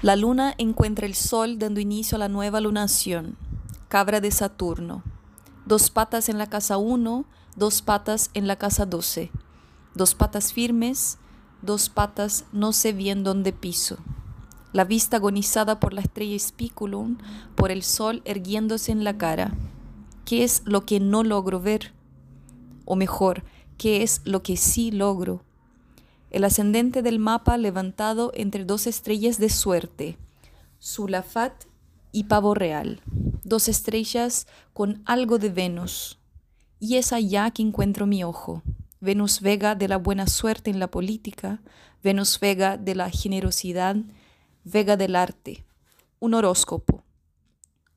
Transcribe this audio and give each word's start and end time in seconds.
La 0.00 0.14
luna 0.14 0.54
encuentra 0.58 1.06
el 1.06 1.14
sol 1.16 1.58
dando 1.58 1.80
inicio 1.80 2.14
a 2.14 2.18
la 2.20 2.28
nueva 2.28 2.60
lunación. 2.60 3.36
Cabra 3.88 4.20
de 4.20 4.30
Saturno. 4.30 5.02
Dos 5.66 5.90
patas 5.90 6.28
en 6.28 6.38
la 6.38 6.46
casa 6.46 6.78
1, 6.78 7.24
dos 7.56 7.82
patas 7.82 8.30
en 8.32 8.46
la 8.46 8.54
casa 8.54 8.86
12. 8.86 9.32
Dos 9.96 10.14
patas 10.14 10.52
firmes, 10.52 11.18
dos 11.62 11.88
patas 11.88 12.44
no 12.52 12.72
sé 12.72 12.92
bien 12.92 13.24
dónde 13.24 13.52
piso. 13.52 13.98
La 14.72 14.84
vista 14.84 15.16
agonizada 15.16 15.80
por 15.80 15.92
la 15.92 16.02
estrella 16.02 16.38
Spiculum, 16.38 17.18
por 17.56 17.72
el 17.72 17.82
sol 17.82 18.22
erguiéndose 18.24 18.92
en 18.92 19.02
la 19.02 19.18
cara. 19.18 19.52
¿Qué 20.24 20.44
es 20.44 20.62
lo 20.64 20.86
que 20.86 21.00
no 21.00 21.24
logro 21.24 21.60
ver? 21.60 21.92
O 22.84 22.94
mejor, 22.94 23.42
¿qué 23.76 24.04
es 24.04 24.22
lo 24.24 24.44
que 24.44 24.56
sí 24.56 24.92
logro? 24.92 25.42
El 26.30 26.44
ascendente 26.44 27.00
del 27.00 27.18
mapa 27.18 27.56
levantado 27.56 28.32
entre 28.34 28.66
dos 28.66 28.86
estrellas 28.86 29.38
de 29.38 29.48
suerte, 29.48 30.18
Sulafat 30.78 31.64
y 32.12 32.24
Pavo 32.24 32.52
Real, 32.54 33.00
dos 33.44 33.68
estrellas 33.68 34.46
con 34.74 35.02
algo 35.06 35.38
de 35.38 35.48
Venus. 35.48 36.18
Y 36.80 36.96
es 36.96 37.14
allá 37.14 37.50
que 37.50 37.62
encuentro 37.62 38.06
mi 38.06 38.24
ojo. 38.24 38.62
Venus 39.00 39.40
Vega 39.40 39.74
de 39.74 39.88
la 39.88 39.96
buena 39.96 40.26
suerte 40.26 40.70
en 40.70 40.78
la 40.78 40.90
política, 40.90 41.62
Venus 42.02 42.38
Vega 42.40 42.76
de 42.76 42.94
la 42.94 43.08
generosidad, 43.08 43.96
Vega 44.64 44.98
del 44.98 45.16
arte, 45.16 45.64
un 46.20 46.34
horóscopo, 46.34 47.04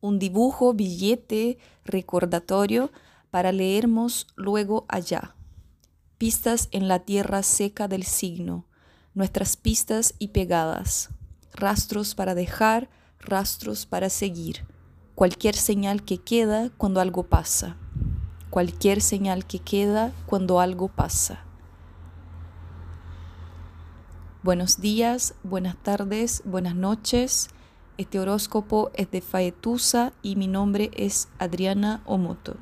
un 0.00 0.20
dibujo, 0.20 0.74
billete, 0.74 1.58
recordatorio 1.84 2.92
para 3.30 3.50
leermos 3.50 4.28
luego 4.36 4.84
allá 4.88 5.34
pistas 6.22 6.68
en 6.70 6.86
la 6.86 7.00
tierra 7.00 7.42
seca 7.42 7.88
del 7.88 8.04
signo, 8.04 8.64
nuestras 9.12 9.56
pistas 9.56 10.14
y 10.20 10.28
pegadas, 10.28 11.10
rastros 11.52 12.14
para 12.14 12.36
dejar, 12.36 12.88
rastros 13.18 13.86
para 13.86 14.08
seguir, 14.08 14.64
cualquier 15.16 15.56
señal 15.56 16.04
que 16.04 16.18
queda 16.18 16.70
cuando 16.78 17.00
algo 17.00 17.24
pasa, 17.24 17.76
cualquier 18.50 19.00
señal 19.00 19.46
que 19.46 19.58
queda 19.58 20.12
cuando 20.26 20.60
algo 20.60 20.86
pasa. 20.86 21.44
Buenos 24.44 24.80
días, 24.80 25.34
buenas 25.42 25.76
tardes, 25.76 26.42
buenas 26.44 26.76
noches. 26.76 27.48
Este 27.98 28.20
horóscopo 28.20 28.92
es 28.94 29.10
de 29.10 29.22
Faetusa 29.22 30.12
y 30.22 30.36
mi 30.36 30.46
nombre 30.46 30.92
es 30.94 31.26
Adriana 31.40 32.00
Omoto. 32.04 32.58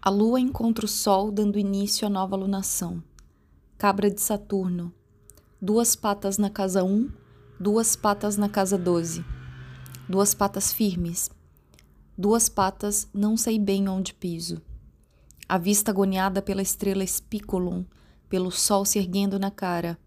A 0.00 0.10
lua 0.10 0.40
encontra 0.40 0.84
o 0.84 0.88
sol 0.88 1.30
dando 1.30 1.58
início 1.58 2.06
à 2.06 2.10
nova 2.10 2.34
lunação. 2.34 3.02
Cabra 3.78 4.10
de 4.10 4.20
Saturno. 4.20 4.92
Duas 5.60 5.94
patas 5.94 6.38
na 6.38 6.50
casa 6.50 6.82
1, 6.82 7.08
duas 7.60 7.94
patas 7.94 8.36
na 8.36 8.48
casa 8.48 8.76
12. 8.76 9.24
Duas 10.08 10.34
patas 10.34 10.72
firmes. 10.72 11.30
Duas 12.18 12.48
patas 12.48 13.08
não 13.14 13.36
sei 13.36 13.58
bem 13.58 13.88
onde 13.88 14.12
piso. 14.12 14.60
A 15.48 15.56
vista 15.58 15.90
agoniada 15.90 16.42
pela 16.42 16.62
estrela 16.62 17.06
Spiculum, 17.06 17.84
pelo 18.28 18.50
sol 18.50 18.84
se 18.84 18.98
erguendo 18.98 19.38
na 19.38 19.50
cara. 19.50 19.98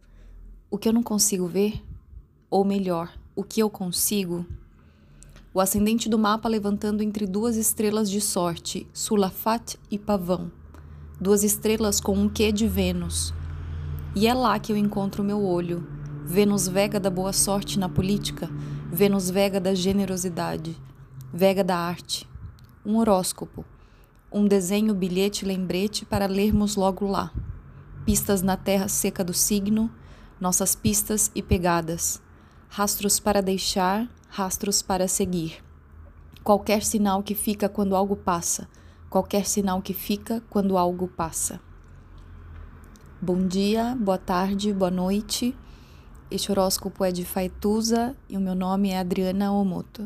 O 0.69 0.77
que 0.77 0.89
eu 0.89 0.93
não 0.93 1.03
consigo 1.03 1.47
ver? 1.47 1.81
Ou 2.49 2.65
melhor, 2.65 3.17
o 3.35 3.43
que 3.43 3.61
eu 3.61 3.69
consigo 3.69 4.45
o 5.55 5.61
ascendente 5.61 6.09
do 6.09 6.19
mapa 6.19 6.49
levantando 6.49 7.01
entre 7.01 7.25
duas 7.25 7.55
estrelas 7.55 8.11
de 8.11 8.19
sorte, 8.19 8.85
Sulafat 8.91 9.79
e 9.89 9.97
Pavão. 9.97 10.51
Duas 11.17 11.45
estrelas 11.45 12.01
com 12.01 12.11
um 12.11 12.27
quê 12.27 12.51
de 12.51 12.67
Vênus. 12.67 13.33
E 14.13 14.27
é 14.27 14.33
lá 14.33 14.59
que 14.59 14.73
eu 14.73 14.75
encontro 14.75 15.23
meu 15.23 15.41
olho. 15.41 15.87
Vênus 16.25 16.67
Vega 16.67 16.99
da 16.99 17.09
boa 17.09 17.31
sorte 17.31 17.79
na 17.79 17.87
política, 17.87 18.49
Vênus 18.91 19.29
Vega 19.29 19.57
da 19.57 19.73
generosidade, 19.73 20.75
Vega 21.33 21.63
da 21.63 21.77
arte. 21.77 22.29
Um 22.85 22.97
horóscopo. 22.97 23.63
Um 24.29 24.45
desenho, 24.45 24.93
bilhete, 24.93 25.45
lembrete 25.45 26.03
para 26.03 26.25
lermos 26.25 26.75
logo 26.75 27.07
lá. 27.07 27.31
Pistas 28.05 28.41
na 28.41 28.57
terra 28.57 28.89
seca 28.89 29.23
do 29.23 29.33
signo, 29.33 29.89
nossas 30.37 30.75
pistas 30.75 31.31
e 31.33 31.41
pegadas. 31.41 32.21
Rastros 32.67 33.21
para 33.21 33.41
deixar, 33.41 34.09
rastros 34.35 34.81
para 34.81 35.07
seguir. 35.07 35.63
Qualquer 36.43 36.83
sinal 36.83 37.23
que 37.23 37.33
fica 37.33 37.69
quando 37.69 37.95
algo 37.95 38.17
passa, 38.17 38.67
qualquer 39.09 39.45
sinal 39.45 39.81
que 39.81 39.93
fica 39.93 40.43
quando 40.49 40.77
algo 40.77 41.07
passa. 41.07 41.61
Bom 43.21 43.47
dia, 43.47 43.95
boa 43.97 44.17
tarde, 44.17 44.73
boa 44.73 44.91
noite. 44.91 45.55
Este 46.29 46.51
horóscopo 46.51 47.05
é 47.05 47.13
de 47.13 47.23
Faituza 47.23 48.13
e 48.27 48.35
o 48.35 48.41
meu 48.41 48.55
nome 48.55 48.89
é 48.89 48.99
Adriana 48.99 49.53
Omoto. 49.53 50.05